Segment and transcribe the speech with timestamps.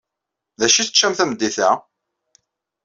[0.59, 1.71] D acu ay teččam tameddit-a?